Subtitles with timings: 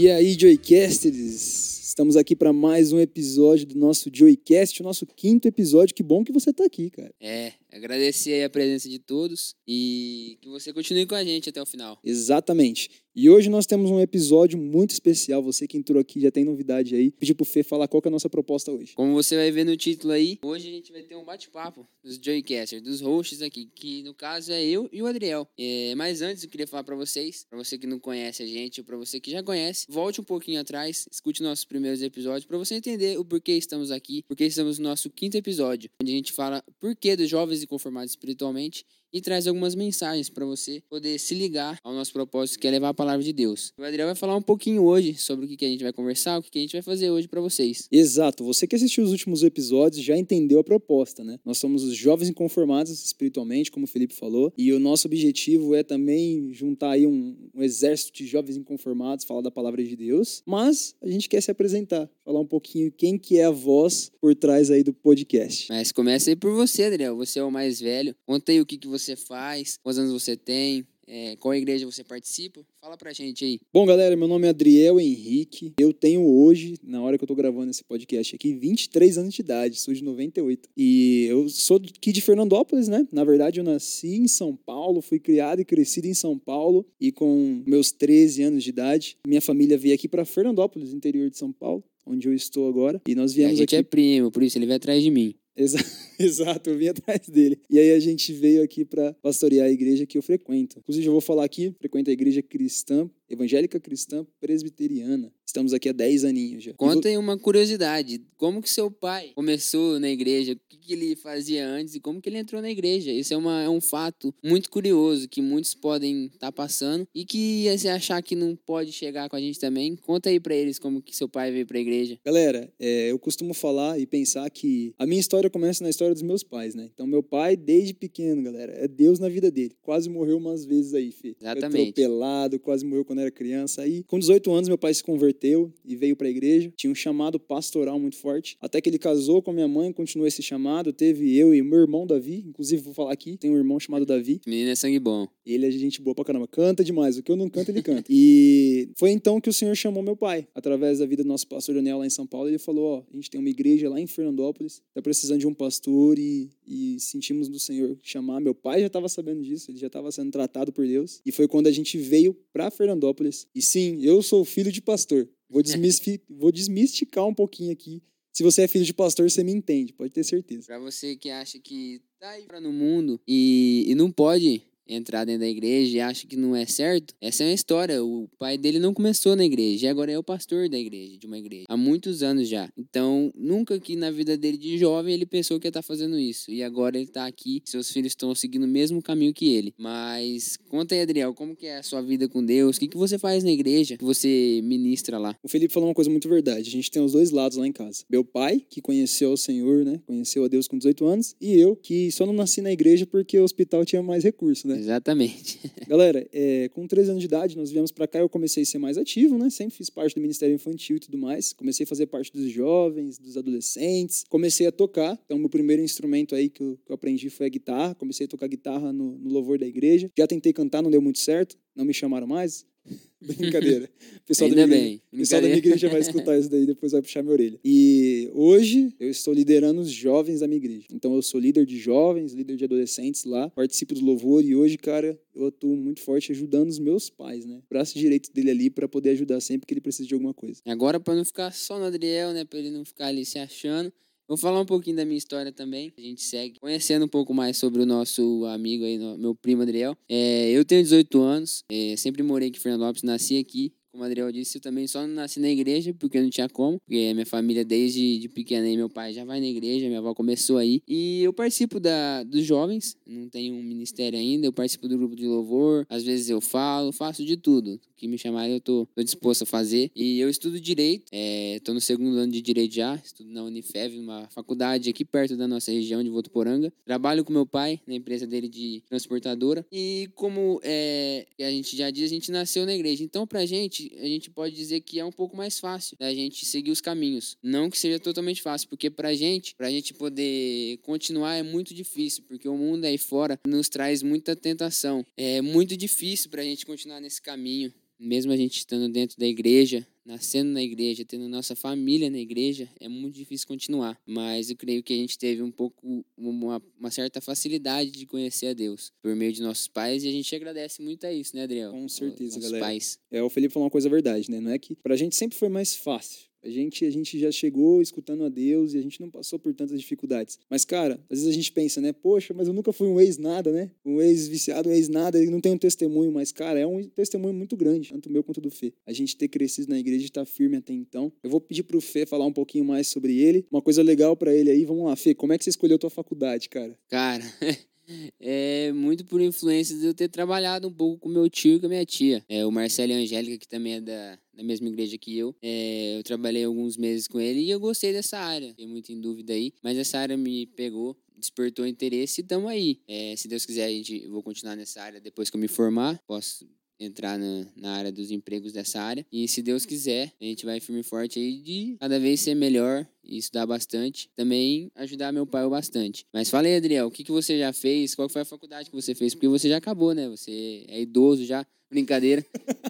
[0.00, 1.80] E aí, Joycasters?
[1.88, 5.92] Estamos aqui para mais um episódio do nosso Joycast, o nosso quinto episódio.
[5.92, 7.12] Que bom que você tá aqui, cara.
[7.20, 11.60] É, agradecer aí a presença de todos e que você continue com a gente até
[11.60, 11.98] o final.
[12.04, 12.90] Exatamente.
[13.20, 15.42] E hoje nós temos um episódio muito especial.
[15.42, 17.10] Você que entrou aqui já tem novidade aí.
[17.10, 18.92] Pedi pro Fê falar qual que é a nossa proposta hoje.
[18.94, 22.16] Como você vai ver no título aí, hoje a gente vai ter um bate-papo dos
[22.22, 25.48] Joycasters, dos hosts aqui, que no caso é eu e o Adriel.
[25.58, 28.80] É, mas antes eu queria falar para vocês, para você que não conhece a gente
[28.82, 32.56] ou para você que já conhece, volte um pouquinho atrás, escute nossos primeiros episódios para
[32.56, 36.32] você entender o porquê estamos aqui, porque estamos no nosso quinto episódio, onde a gente
[36.32, 41.78] fala porquê dos jovens inconformados espiritualmente e traz algumas mensagens para você poder se ligar
[41.82, 43.72] ao nosso propósito, que é levar a palavra de Deus.
[43.78, 46.42] O Adriel vai falar um pouquinho hoje sobre o que a gente vai conversar, o
[46.42, 47.88] que a gente vai fazer hoje para vocês.
[47.90, 48.44] Exato.
[48.44, 51.38] Você que assistiu os últimos episódios já entendeu a proposta, né?
[51.44, 55.82] Nós somos os jovens inconformados espiritualmente, como o Felipe falou, e o nosso objetivo é
[55.82, 60.94] também juntar aí um, um exército de jovens inconformados, falar da palavra de Deus, mas
[61.00, 64.70] a gente quer se apresentar, falar um pouquinho quem que é a voz por trás
[64.70, 65.66] aí do podcast.
[65.70, 67.16] Mas começa aí por você, Adriel.
[67.16, 68.14] Você é o mais velho.
[68.26, 72.04] Conta aí o que, que você faz, quantos anos você tem, é, qual igreja você
[72.04, 72.60] participa.
[72.80, 73.60] Fala pra gente aí.
[73.72, 75.72] Bom, galera, meu nome é Adriel Henrique.
[75.78, 79.40] Eu tenho hoje, na hora que eu tô gravando esse podcast aqui, 23 anos de
[79.40, 80.68] idade, sou de 98.
[80.76, 83.06] E eu sou aqui de Fernandópolis, né?
[83.10, 86.86] Na verdade, eu nasci em São Paulo, fui criado e crescido em São Paulo.
[87.00, 91.38] E com meus 13 anos de idade, minha família veio aqui para Fernandópolis, interior de
[91.38, 93.00] São Paulo, onde eu estou agora.
[93.08, 95.10] E nós E a viemos gente aqui é primo, por isso ele vai atrás de
[95.10, 95.34] mim.
[95.58, 95.78] Exa-
[96.18, 97.58] Exato, eu vim atrás dele.
[97.68, 100.78] E aí a gente veio aqui para pastorear a igreja que eu frequento.
[100.78, 105.32] Inclusive, eu vou falar aqui, frequento a igreja cristã, evangélica cristã presbiteriana.
[105.46, 106.72] Estamos aqui há 10 aninhos já.
[107.08, 108.22] Aí uma curiosidade.
[108.36, 110.52] Como que seu pai começou na igreja?
[110.52, 113.10] O que, que ele fazia antes e como que ele entrou na igreja?
[113.10, 117.66] Isso é, uma, é um fato muito curioso que muitos podem estar passando e que
[117.78, 121.00] se achar que não pode chegar com a gente também, conta aí pra eles como
[121.00, 122.18] que seu pai veio pra igreja.
[122.24, 126.22] Galera, é, eu costumo falar e pensar que a minha história começa na história dos
[126.22, 126.90] meus pais, né?
[126.92, 129.74] Então, meu pai, desde pequeno, galera, é Deus na vida dele.
[129.80, 131.10] Quase morreu umas vezes aí.
[131.10, 131.90] Foi Exatamente.
[131.90, 133.82] atropelado, quase morreu quando era criança.
[133.82, 136.72] Aí, com 18 anos, meu pai se converteu e veio pra igreja.
[136.76, 138.56] Tinha um chamado pastoral muito forte.
[138.60, 140.92] Até que ele casou com a minha mãe, continuou esse chamado.
[140.92, 142.44] Teve eu e meu irmão Davi.
[142.46, 144.40] Inclusive, vou falar aqui, tem um irmão chamado Davi.
[144.46, 145.26] Menino é sangue bom.
[145.44, 146.46] Ele é gente boa pra caramba.
[146.46, 147.18] Canta demais.
[147.18, 148.04] O que eu não canto, ele canta.
[148.08, 150.46] E foi então que o Senhor chamou meu pai.
[150.54, 153.16] Através da vida do nosso pastor Daniel lá em São Paulo, ele falou: Ó, a
[153.16, 157.48] gente tem uma igreja lá em Fernandópolis, tá precisando de um pastor e, e sentimos
[157.48, 158.40] do Senhor chamar.
[158.40, 161.20] Meu pai já estava sabendo disso, ele já estava sendo tratado por Deus.
[161.24, 163.46] E foi quando a gente veio pra Fernandópolis.
[163.54, 165.28] E sim, eu sou filho de pastor.
[165.48, 168.02] Vou, desmisti- vou desmistificar um pouquinho aqui.
[168.32, 170.66] Se você é filho de pastor, você me entende, pode ter certeza.
[170.66, 175.24] Pra você que acha que tá aí pra no mundo e, e não pode entrar
[175.24, 178.02] dentro da igreja e acha que não é certo, essa é uma história.
[178.02, 181.26] O pai dele não começou na igreja, e agora é o pastor da igreja, de
[181.26, 182.68] uma igreja, há muitos anos já.
[182.76, 186.50] Então, nunca que na vida dele de jovem ele pensou que ia estar fazendo isso.
[186.50, 189.74] E agora ele tá aqui, seus filhos estão seguindo o mesmo caminho que ele.
[189.78, 192.76] Mas conta aí, Adriel, como que é a sua vida com Deus?
[192.76, 193.96] O que, que você faz na igreja?
[193.96, 195.36] que você ministra lá?
[195.42, 196.68] O Felipe falou uma coisa muito verdade.
[196.68, 198.04] A gente tem os dois lados lá em casa.
[198.08, 200.00] Meu pai, que conheceu o Senhor, né?
[200.06, 201.34] Conheceu a Deus com 18 anos.
[201.40, 204.77] E eu, que só não nasci na igreja porque o hospital tinha mais recursos, né?
[204.78, 205.58] Exatamente.
[205.88, 208.78] Galera, é, com 13 anos de idade, nós viemos pra cá eu comecei a ser
[208.78, 209.50] mais ativo, né?
[209.50, 211.52] Sempre fiz parte do Ministério Infantil e tudo mais.
[211.52, 214.24] Comecei a fazer parte dos jovens, dos adolescentes.
[214.28, 215.18] Comecei a tocar.
[215.24, 217.94] Então, meu primeiro instrumento aí que eu, que eu aprendi foi a guitarra.
[217.94, 220.10] Comecei a tocar guitarra no, no louvor da igreja.
[220.16, 221.56] Já tentei cantar, não deu muito certo.
[221.74, 222.64] Não me chamaram mais.
[223.20, 223.90] Brincadeira.
[224.16, 225.02] O pessoal da Ainda minha igreja- bem.
[225.12, 227.58] o pessoal da minha igreja vai escutar isso daí, depois vai puxar minha orelha.
[227.64, 230.86] E hoje eu estou liderando os jovens da minha igreja.
[230.92, 234.78] Então eu sou líder de jovens, líder de adolescentes lá, participo do louvor e hoje,
[234.78, 237.60] cara, eu atuo muito forte ajudando os meus pais, né?
[237.68, 240.60] Braço direito dele ali para poder ajudar sempre que ele precisa de alguma coisa.
[240.64, 242.44] E Agora, para não ficar só no Adriel, né?
[242.44, 243.92] Para ele não ficar ali se achando,
[244.28, 245.92] vou falar um pouquinho da minha história também.
[245.96, 249.96] A gente segue conhecendo um pouco mais sobre o nosso amigo aí, meu primo Adriel.
[250.08, 253.72] É, eu tenho 18 anos, é, sempre morei aqui em Fernandópolis, nasci aqui.
[253.90, 256.78] Como o Adriel disse, eu também só nasci na igreja, porque não tinha como.
[256.78, 260.14] Porque minha família, desde de pequena, aí, meu pai já vai na igreja, minha avó
[260.14, 260.82] começou aí.
[260.86, 265.16] E eu participo da, dos jovens, não tenho um ministério ainda, eu participo do grupo
[265.16, 265.86] de louvor.
[265.88, 267.80] Às vezes eu falo, faço de tudo.
[267.98, 269.90] Que me chamarem, eu tô, tô disposto a fazer.
[269.94, 273.98] E eu estudo Direito, é, tô no segundo ano de Direito já, estudo na Unifev,
[273.98, 276.72] uma faculdade aqui perto da nossa região de Votuporanga.
[276.84, 279.66] Trabalho com meu pai, na empresa dele de transportadora.
[279.72, 283.02] E como é, a gente já diz, a gente nasceu na igreja.
[283.02, 286.46] Então, pra gente, a gente pode dizer que é um pouco mais fácil da gente
[286.46, 287.36] seguir os caminhos.
[287.42, 292.22] Não que seja totalmente fácil, porque pra gente, pra gente poder continuar é muito difícil,
[292.28, 295.04] porque o mundo aí fora nos traz muita tentação.
[295.16, 297.72] É muito difícil pra gente continuar nesse caminho.
[297.98, 302.68] Mesmo a gente estando dentro da igreja, nascendo na igreja, tendo nossa família na igreja,
[302.80, 304.00] é muito difícil continuar.
[304.06, 308.46] Mas eu creio que a gente teve um pouco, uma, uma certa facilidade de conhecer
[308.48, 311.42] a Deus por meio de nossos pais e a gente agradece muito a isso, né,
[311.42, 311.72] Adriel?
[311.72, 312.64] Com certeza, nossos galera.
[312.64, 312.98] pais.
[313.10, 314.40] É, o Felipe falou uma coisa verdade, né?
[314.40, 316.27] Não é que pra gente sempre foi mais fácil.
[316.42, 319.52] A gente, a gente já chegou escutando a Deus e a gente não passou por
[319.54, 320.38] tantas dificuldades.
[320.48, 321.92] Mas, cara, às vezes a gente pensa, né?
[321.92, 323.70] Poxa, mas eu nunca fui um ex-nada, né?
[323.84, 327.56] Um ex-viciado, um ex-nada, ele não tem um testemunho, mas, cara, é um testemunho muito
[327.56, 328.72] grande, tanto meu quanto do Fê.
[328.86, 331.12] A gente ter crescido na igreja e estar firme até então.
[331.22, 333.46] Eu vou pedir pro Fê falar um pouquinho mais sobre ele.
[333.50, 335.90] Uma coisa legal pra ele aí, vamos lá, Fê, como é que você escolheu tua
[335.90, 336.78] faculdade, cara?
[336.88, 337.24] Cara,
[338.20, 341.66] é muito por influência de eu ter trabalhado um pouco com meu tio e com
[341.66, 342.24] a minha tia.
[342.28, 345.34] É, o Marcelo e a Angélica, que também é da, da mesma igreja que eu.
[345.42, 348.48] É, eu trabalhei alguns meses com ele e eu gostei dessa área.
[348.50, 350.96] Fiquei muito em dúvida aí, mas essa área me pegou.
[351.16, 352.80] Despertou interesse e estamos aí.
[352.86, 355.48] É, se Deus quiser, a gente, eu vou continuar nessa área depois que eu me
[355.48, 356.00] formar.
[356.06, 356.46] Posso
[356.78, 359.06] entrar na, na área dos empregos dessa área.
[359.12, 362.34] E se Deus quiser, a gente vai firme e forte aí de cada vez ser
[362.34, 364.10] melhor e estudar bastante.
[364.14, 366.06] Também ajudar meu pai bastante.
[366.12, 367.94] Mas fala aí, Adriel, o que, que você já fez?
[367.94, 369.14] Qual foi a faculdade que você fez?
[369.14, 370.08] Porque você já acabou, né?
[370.08, 371.46] Você é idoso já.
[371.70, 372.24] Brincadeira,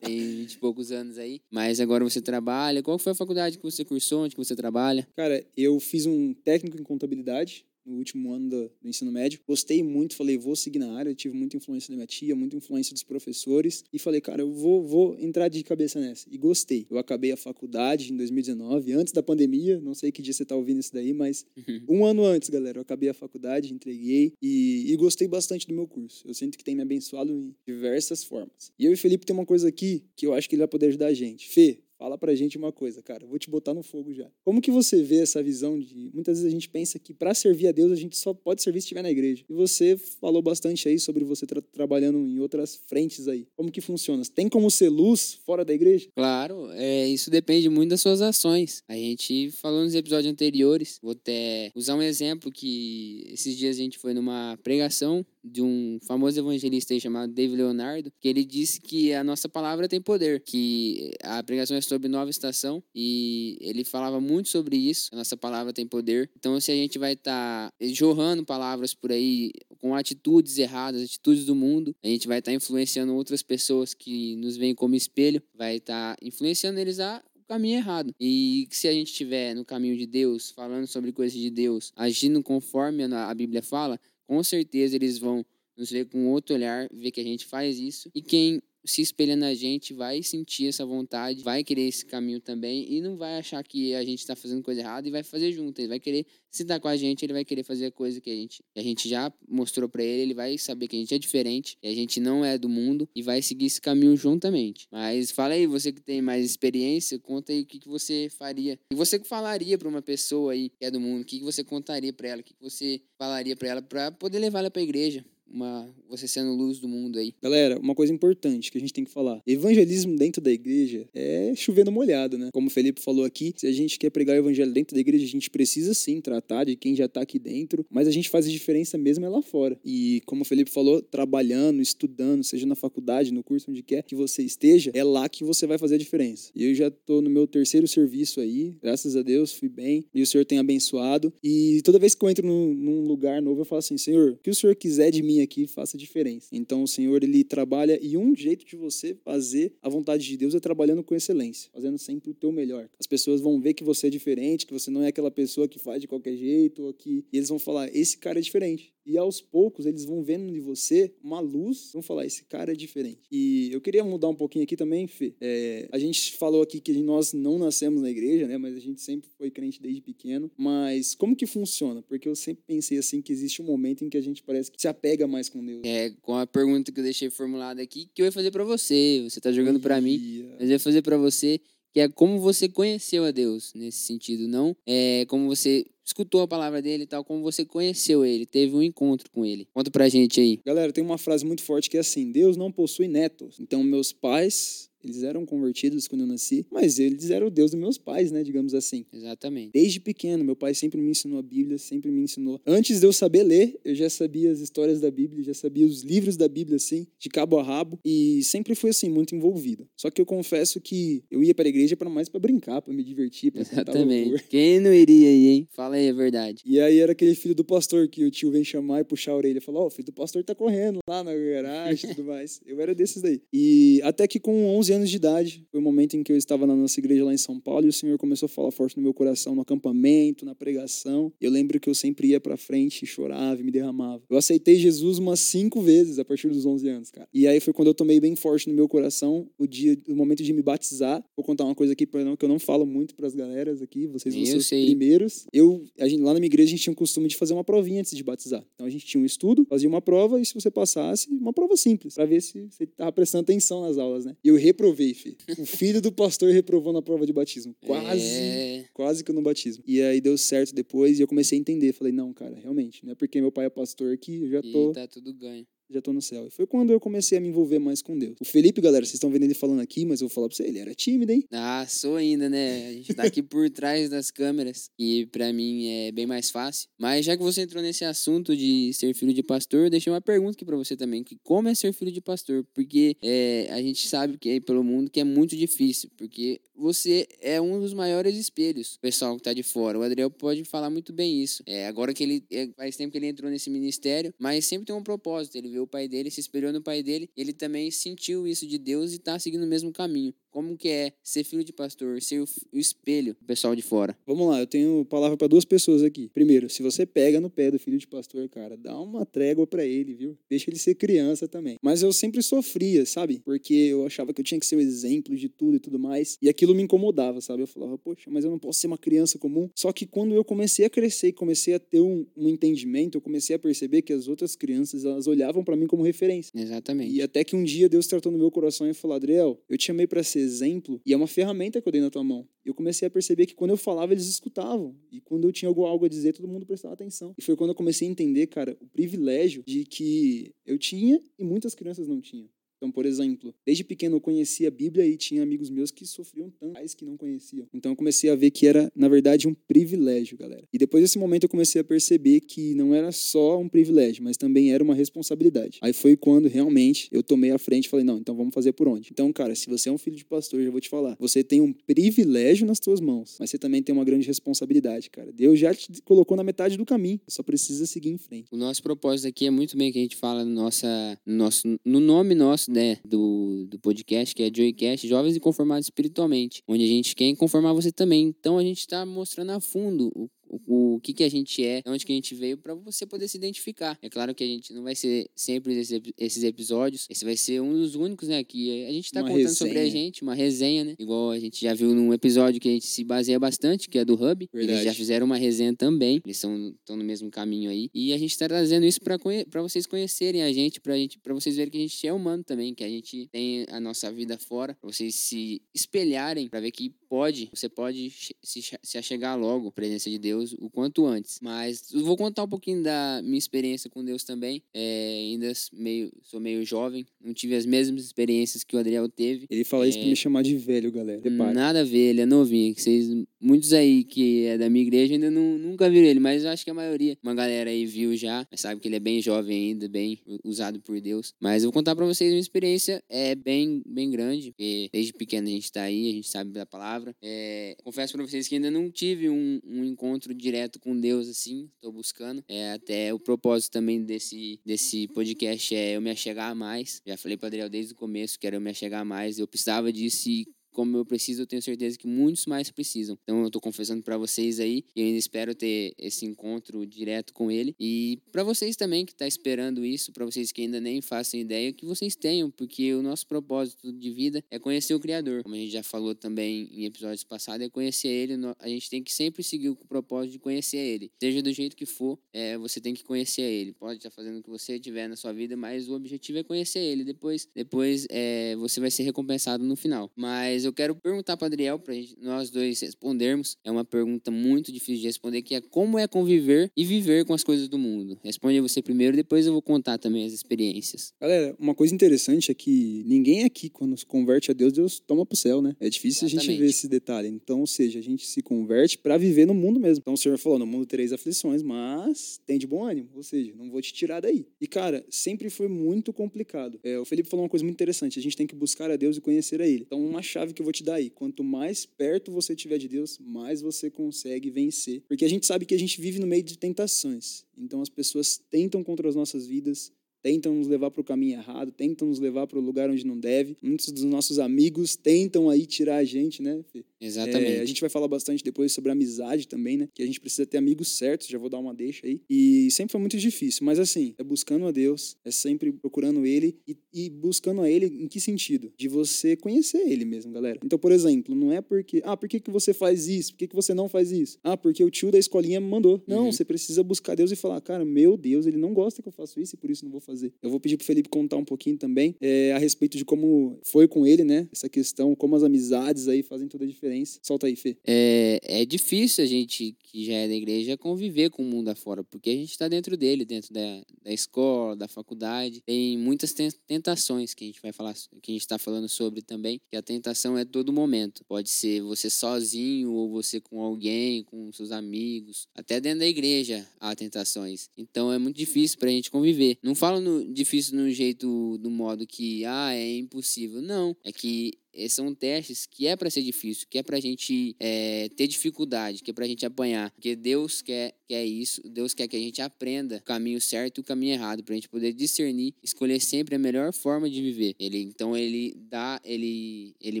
[0.02, 1.40] tem 20 e poucos anos aí.
[1.50, 2.82] Mas agora você trabalha.
[2.82, 4.24] Qual foi a faculdade que você cursou?
[4.24, 5.08] Onde que você trabalha?
[5.16, 9.40] Cara, eu fiz um técnico em contabilidade no último ano do, do, ensino médio.
[9.46, 11.10] Gostei muito, falei, vou seguir na área.
[11.10, 13.84] Eu tive muita influência da minha tia, muita influência dos professores.
[13.92, 16.26] E falei, cara, eu vou, vou entrar de cabeça nessa.
[16.30, 16.86] E gostei.
[16.90, 19.80] Eu acabei a faculdade em 2019, antes da pandemia.
[19.80, 21.44] Não sei que dia você tá ouvindo isso daí, mas
[21.88, 25.86] um ano antes, galera, eu acabei a faculdade, entreguei e, e gostei bastante do meu
[25.86, 26.26] curso.
[26.26, 28.72] Eu sinto que tem me abençoado em diversas formas.
[28.78, 30.68] E eu e o Felipe tem uma coisa aqui que eu acho que ele vai
[30.68, 31.48] poder ajudar a gente.
[31.48, 34.28] Fê, Fala pra gente uma coisa, cara, vou te botar no fogo já.
[34.44, 37.68] Como que você vê essa visão de muitas vezes a gente pensa que para servir
[37.68, 39.44] a Deus a gente só pode servir se estiver na igreja.
[39.48, 43.46] E você falou bastante aí sobre você tra trabalhando em outras frentes aí.
[43.54, 44.20] Como que funciona?
[44.34, 46.08] Tem como ser luz fora da igreja?
[46.16, 48.82] Claro, é, isso depende muito das suas ações.
[48.88, 53.80] A gente falou nos episódios anteriores, vou até usar um exemplo que esses dias a
[53.80, 59.12] gente foi numa pregação de um famoso evangelista chamado David Leonardo, que ele disse que
[59.12, 64.20] a nossa palavra tem poder, que a pregação é sobre nova estação e ele falava
[64.20, 65.08] muito sobre isso.
[65.12, 66.30] A nossa palavra tem poder.
[66.36, 71.44] Então, se a gente vai estar tá jorrando palavras por aí com atitudes erradas, atitudes
[71.44, 75.42] do mundo, a gente vai estar tá influenciando outras pessoas que nos veem como espelho,
[75.54, 77.22] vai estar tá influenciando eles a
[77.52, 78.14] caminho errado.
[78.18, 82.42] E se a gente estiver no caminho de Deus, falando sobre coisas de Deus, agindo
[82.42, 85.44] conforme a Bíblia fala, com certeza eles vão
[85.76, 88.10] nos ver com outro olhar, ver que a gente faz isso.
[88.14, 92.92] E quem se espelha na gente vai sentir essa vontade, vai querer esse caminho também
[92.92, 95.78] e não vai achar que a gente está fazendo coisa errada e vai fazer junto.
[95.78, 98.30] Ele vai querer se dar com a gente, ele vai querer fazer a coisa que
[98.30, 101.14] a gente, que a gente já mostrou para ele, ele vai saber que a gente
[101.14, 104.86] é diferente, que a gente não é do mundo e vai seguir esse caminho juntamente.
[104.90, 108.78] Mas fala aí, você que tem mais experiência, conta aí o que, que você faria.
[108.92, 111.64] Você que falaria para uma pessoa aí que é do mundo, o que, que você
[111.64, 114.82] contaria para ela, o que, que você falaria para ela para poder levar ela para
[114.82, 115.24] a igreja?
[115.52, 117.34] Uma você sendo luz do mundo aí.
[117.42, 119.40] Galera, uma coisa importante que a gente tem que falar.
[119.46, 122.50] Evangelismo dentro da igreja é chovendo molhado, né?
[122.52, 125.24] Como o Felipe falou aqui, se a gente quer pregar o evangelho dentro da igreja,
[125.24, 128.46] a gente precisa sim tratar de quem já tá aqui dentro, mas a gente faz
[128.46, 129.78] a diferença mesmo é lá fora.
[129.84, 134.14] E como o Felipe falou, trabalhando, estudando, seja na faculdade, no curso, onde quer que
[134.14, 136.50] você esteja, é lá que você vai fazer a diferença.
[136.54, 140.22] E eu já tô no meu terceiro serviço aí, graças a Deus, fui bem, e
[140.22, 141.32] o Senhor tem abençoado.
[141.42, 144.36] E toda vez que eu entro num, num lugar novo, eu falo assim, Senhor, o
[144.36, 146.48] que o Senhor quiser de mim aqui faça diferença.
[146.52, 150.54] Então o Senhor ele trabalha e um jeito de você fazer a vontade de Deus
[150.54, 152.88] é trabalhando com excelência, fazendo sempre o teu melhor.
[152.98, 155.78] As pessoas vão ver que você é diferente, que você não é aquela pessoa que
[155.78, 158.92] faz de qualquer jeito, ou que e eles vão falar esse cara é diferente.
[159.04, 162.74] E aos poucos eles vão vendo de você uma luz, vão falar esse cara é
[162.74, 163.20] diferente.
[163.30, 165.34] E eu queria mudar um pouquinho aqui também, Fê.
[165.40, 168.56] É, a gente falou aqui que nós não nascemos na igreja, né?
[168.58, 170.50] Mas a gente sempre foi crente desde pequeno.
[170.56, 172.02] Mas como que funciona?
[172.02, 174.80] Porque eu sempre pensei assim que existe um momento em que a gente parece que
[174.80, 175.82] se apega mais com Deus.
[175.84, 179.22] É, com a pergunta que eu deixei formulada aqui, que eu ia fazer para você.
[179.28, 181.60] Você tá jogando para mim, mas eu ia fazer para você,
[181.92, 186.48] que é como você conheceu a Deus nesse sentido, não é como você escutou a
[186.48, 189.66] palavra dele e tal, como você conheceu ele, teve um encontro com ele.
[189.72, 190.60] Conta pra gente aí.
[190.64, 193.58] Galera, tem uma frase muito forte que é assim: Deus não possui netos.
[193.60, 197.80] Então, meus pais eles eram convertidos quando eu nasci, mas eles eram o Deus dos
[197.80, 198.42] meus pais, né?
[198.42, 199.04] Digamos assim.
[199.12, 199.72] Exatamente.
[199.72, 202.60] Desde pequeno, meu pai sempre me ensinou a Bíblia, sempre me ensinou.
[202.66, 206.02] Antes de eu saber ler, eu já sabia as histórias da Bíblia, já sabia os
[206.02, 209.88] livros da Bíblia, assim, de cabo a rabo, e sempre fui, assim, muito envolvido.
[209.96, 212.92] Só que eu confesso que eu ia para a igreja para mais para brincar, para
[212.92, 214.44] me divertir, para Exatamente.
[214.48, 215.68] Quem não iria aí, hein?
[215.70, 216.62] Fala aí a verdade.
[216.64, 219.36] E aí era aquele filho do pastor que o tio vem chamar e puxar a
[219.36, 219.60] orelha.
[219.60, 222.60] Falou, ó, oh, o filho do pastor tá correndo lá na garagem e tudo mais.
[222.66, 223.40] Eu era desses daí.
[223.52, 226.36] E até que com 11 11 anos de idade, foi o momento em que eu
[226.36, 228.96] estava na nossa igreja lá em São Paulo e o Senhor começou a falar forte
[228.96, 231.32] no meu coração, no acampamento, na pregação.
[231.40, 234.22] Eu lembro que eu sempre ia pra frente, chorava e me derramava.
[234.28, 237.28] Eu aceitei Jesus umas cinco vezes a partir dos 11 anos, cara.
[237.32, 240.42] E aí foi quando eu tomei bem forte no meu coração o dia, o momento
[240.42, 241.24] de me batizar.
[241.36, 244.06] Vou contar uma coisa aqui pra não, que eu não falo muito pras galeras aqui,
[244.06, 245.46] vocês vão ser os primeiros.
[245.52, 247.64] Eu, a gente, lá na minha igreja a gente tinha o costume de fazer uma
[247.64, 248.64] provinha antes de batizar.
[248.74, 251.76] Então a gente tinha um estudo, fazia uma prova e se você passasse, uma prova
[251.76, 254.36] simples, pra ver se você tava prestando atenção nas aulas, né?
[254.44, 255.36] E eu reprovei, filho.
[255.58, 257.74] O filho do pastor reprovou na prova de batismo.
[257.86, 258.20] Quase.
[258.20, 259.84] É, Quase que eu no batismo.
[259.86, 261.92] E aí deu certo depois e eu comecei a entender.
[261.92, 264.72] Falei, não, cara, realmente, não é porque meu pai é pastor que eu já e
[264.72, 265.66] tô, tá tudo ganho.
[265.92, 266.46] Já tô no céu.
[266.46, 268.36] E foi quando eu comecei a me envolver mais com Deus.
[268.40, 270.64] O Felipe, galera, vocês estão vendo ele falando aqui, mas eu vou falar pra você,
[270.64, 271.44] ele era tímido, hein?
[271.52, 272.88] Ah, sou ainda, né?
[272.88, 276.88] A gente tá aqui por trás das câmeras e pra mim é bem mais fácil.
[276.98, 280.52] Mas já que você entrou nesse assunto de ser filho de pastor, deixei uma pergunta
[280.52, 282.64] aqui pra você também, que como é ser filho de pastor?
[282.74, 287.26] Porque é, a gente sabe que aí pelo mundo que é muito difícil, porque você
[287.40, 289.98] é um dos maiores espelhos, pessoal que tá de fora.
[289.98, 291.62] O Adriel pode falar muito bem isso.
[291.66, 294.94] É, agora que ele é, faz tempo que ele entrou nesse ministério, mas sempre tem
[294.94, 295.56] um propósito.
[295.56, 298.78] Ele vê o pai dele, se espelhou no pai dele, ele também sentiu isso de
[298.78, 300.34] Deus e tá seguindo o mesmo caminho.
[300.52, 304.16] Como que é ser filho de pastor, ser o, o espelho do pessoal de fora?
[304.26, 306.30] Vamos lá, eu tenho palavra pra duas pessoas aqui.
[306.34, 309.84] Primeiro, se você pega no pé do filho de pastor, cara, dá uma trégua pra
[309.84, 310.38] ele, viu?
[310.50, 311.78] Deixa ele ser criança também.
[311.82, 313.40] Mas eu sempre sofria, sabe?
[313.42, 316.36] Porque eu achava que eu tinha que ser o exemplo de tudo e tudo mais.
[316.42, 317.62] E aquilo me incomodava, sabe?
[317.62, 319.70] Eu falava, poxa, mas eu não posso ser uma criança comum.
[319.74, 323.22] Só que quando eu comecei a crescer e comecei a ter um, um entendimento, eu
[323.22, 326.52] comecei a perceber que as outras crianças, elas olhavam pra mim como referência.
[326.54, 327.14] Exatamente.
[327.14, 329.86] E até que um dia Deus tratou no meu coração e falou: Adriel, eu te
[329.86, 332.48] chamei para ser exemplo e é uma ferramenta que eu dei na tua mão.
[332.64, 334.96] Eu comecei a perceber que quando eu falava, eles escutavam.
[335.10, 337.34] E quando eu tinha algo, algo a dizer, todo mundo prestava atenção.
[337.36, 341.44] E foi quando eu comecei a entender, cara, o privilégio de que eu tinha e
[341.44, 342.48] muitas crianças não tinham.
[342.82, 346.50] Então, por exemplo, desde pequeno eu conhecia a Bíblia e tinha amigos meus que sofriam
[346.50, 347.68] tanto, mais que não conheciam.
[347.72, 350.64] Então eu comecei a ver que era, na verdade, um privilégio, galera.
[350.72, 354.36] E depois desse momento eu comecei a perceber que não era só um privilégio, mas
[354.36, 355.78] também era uma responsabilidade.
[355.80, 358.88] Aí foi quando realmente eu tomei a frente e falei, não, então vamos fazer por
[358.88, 359.10] onde?
[359.12, 361.44] Então, cara, se você é um filho de pastor, eu já vou te falar, você
[361.44, 365.30] tem um privilégio nas tuas mãos, mas você também tem uma grande responsabilidade, cara.
[365.30, 368.48] Deus já te colocou na metade do caminho, só precisa seguir em frente.
[368.50, 371.78] O nosso propósito aqui é muito bem que a gente fala no, nossa, no, nosso,
[371.84, 376.86] no nome nosso, né, do, do podcast, que é Joycast, Jovens Inconformados Espiritualmente, onde a
[376.86, 378.34] gente quer conformar você também.
[378.38, 381.80] Então a gente está mostrando a fundo o, o, o que, que a gente é,
[381.80, 383.98] de onde que a gente veio, para você poder se identificar.
[384.02, 387.60] É claro que a gente não vai ser sempre esses, esses episódios, esse vai ser
[387.60, 390.04] um dos únicos, né, que a gente está contando sobre a resenha.
[390.04, 393.04] gente, uma resenha, né, igual a gente já viu num episódio que a gente se
[393.04, 394.48] baseia bastante, que é do Hub.
[394.52, 394.84] Eles Verdade.
[394.84, 397.88] já fizeram uma resenha também, eles estão no mesmo caminho aí.
[397.94, 401.56] E a gente está trazendo isso para vocês conhecerem a gente, para gente, pra vocês
[401.56, 404.76] verem que a gente é humano também, que a gente tem a nossa vida fora,
[404.80, 408.10] para vocês se espelharem, para ver que pode, você pode
[408.42, 411.38] se, se achegar logo à presença de Deus o quanto antes.
[411.42, 414.62] Mas eu vou contar um pouquinho da minha experiência com Deus também.
[414.74, 419.46] É, ainda meio, sou meio jovem, não tive as mesmas experiências que o Adriel teve.
[419.50, 420.10] Ele fala isso pra É.
[420.10, 421.20] me chamar de velho, galera.
[421.22, 421.52] Repara.
[421.52, 422.74] Nada a ver, ele é novinho.
[422.74, 423.08] Que vocês,
[423.40, 426.64] muitos aí que é da minha igreja ainda não, nunca viram ele, mas eu acho
[426.64, 429.68] que a maioria, uma galera aí viu já, mas sabe que ele é bem jovem
[429.70, 431.34] ainda, bem usado por Deus.
[431.40, 435.46] Mas eu vou contar pra vocês uma experiência é bem, bem grande, porque desde pequeno
[435.48, 437.14] a gente tá aí, a gente sabe da palavra.
[437.22, 441.70] É, confesso pra vocês que ainda não tive um, um encontro direto com Deus assim,
[441.80, 442.44] tô buscando.
[442.48, 447.00] É, até o propósito também desse, desse podcast é eu me achegar mais.
[447.06, 449.92] Já falei pro Adriel desde o começo que era eu me achegar mais, eu precisava
[449.92, 453.18] disso e como eu preciso, eu tenho certeza que muitos mais precisam.
[453.22, 457.50] Então eu tô confessando pra vocês aí, e ainda espero ter esse encontro direto com
[457.50, 457.74] ele.
[457.78, 461.72] E pra vocês também que tá esperando isso, pra vocês que ainda nem façam ideia,
[461.72, 465.42] que vocês tenham, porque o nosso propósito de vida é conhecer o Criador.
[465.42, 468.34] Como a gente já falou também em episódios passados, é conhecer ele.
[468.58, 471.10] A gente tem que sempre seguir o propósito de conhecer ele.
[471.20, 473.72] Seja do jeito que for, é, você tem que conhecer ele.
[473.72, 476.80] Pode estar fazendo o que você tiver na sua vida, mas o objetivo é conhecer
[476.80, 477.04] ele.
[477.04, 480.10] Depois, depois é, você vai ser recompensado no final.
[480.16, 483.56] Mas eu quero perguntar para Adriel, para nós dois respondermos.
[483.64, 487.34] É uma pergunta muito difícil de responder, que é como é conviver e viver com
[487.34, 488.18] as coisas do mundo.
[488.22, 491.12] Responde você primeiro, depois eu vou contar também as experiências.
[491.20, 495.24] Galera, uma coisa interessante é que ninguém aqui, quando se converte a Deus, Deus toma
[495.24, 495.76] pro céu, né?
[495.80, 496.60] É difícil a gente Exatamente.
[496.60, 497.28] ver esse detalhe.
[497.28, 500.00] Então, ou seja, a gente se converte pra viver no mundo mesmo.
[500.00, 503.08] Então, o Senhor falou: no mundo tereis aflições, mas tem de bom ânimo.
[503.14, 504.46] Ou seja, não vou te tirar daí.
[504.60, 506.78] E, cara, sempre foi muito complicado.
[506.82, 509.16] É, o Felipe falou uma coisa muito interessante: a gente tem que buscar a Deus
[509.16, 509.84] e conhecer a Ele.
[509.86, 512.88] Então, uma chave que eu vou te dar aí: quanto mais perto você estiver de
[512.88, 515.02] Deus, mais você consegue vencer.
[515.08, 517.44] Porque a gente sabe que a gente vive no meio de tentações.
[517.56, 521.72] Então, as pessoas tentam contra as nossas vidas tentam nos levar para o caminho errado,
[521.72, 523.56] tentam nos levar para o lugar onde não deve.
[523.60, 526.62] Muitos dos nossos amigos tentam aí tirar a gente, né?
[526.72, 526.84] Fê?
[527.00, 527.52] Exatamente.
[527.52, 529.88] É, a gente vai falar bastante depois sobre amizade também, né?
[529.92, 532.20] Que a gente precisa ter amigos certos, já vou dar uma deixa aí.
[532.30, 536.56] E sempre foi muito difícil, mas assim, é buscando a Deus, é sempre procurando Ele
[536.68, 538.72] e, e buscando a Ele em que sentido?
[538.78, 540.60] De você conhecer Ele mesmo, galera.
[540.64, 543.32] Então, por exemplo, não é porque, ah, por que, que você faz isso?
[543.32, 544.38] Por que, que você não faz isso?
[544.44, 546.00] Ah, porque o tio da escolinha me mandou.
[546.06, 546.32] Não, Uhum.
[546.32, 549.40] você precisa buscar Deus e falar, cara, meu Deus, Ele não gosta que eu faça
[549.40, 550.11] isso e por isso não vou fazer.
[550.42, 553.88] Eu vou pedir pro Felipe contar um pouquinho também é, a respeito de como foi
[553.88, 554.48] com ele, né?
[554.52, 557.18] Essa questão, como as amizades aí fazem toda a diferença.
[557.22, 557.76] Solta aí, Fê.
[557.86, 562.02] É, é difícil a gente que já é da igreja conviver com o mundo afora,
[562.02, 565.60] porque a gente está dentro dele, dentro da, da escola, da faculdade.
[565.66, 569.20] Tem muitas ten- tentações que a gente vai falar, que a gente está falando sobre
[569.20, 571.22] também, que a tentação é todo momento.
[571.28, 575.46] Pode ser você sozinho ou você com alguém, com seus amigos.
[575.54, 577.68] Até dentro da igreja há tentações.
[577.76, 579.58] Então é muito difícil para a gente conviver.
[579.62, 583.60] Não falo no, difícil no jeito, do modo que, ah, é impossível.
[583.60, 583.94] Não.
[584.02, 584.54] É que
[584.88, 589.10] são testes que é para ser difícil, que é pra gente eh, ter dificuldade, que
[589.10, 589.90] é pra gente apanhar.
[589.92, 593.80] Porque Deus quer, quer isso, Deus quer que a gente aprenda o caminho certo e
[593.80, 597.54] o caminho errado, pra gente poder discernir, escolher sempre a melhor forma de viver.
[597.58, 600.00] Ele, então ele dá, ele, ele